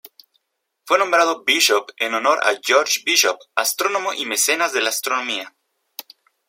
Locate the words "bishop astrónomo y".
3.05-4.25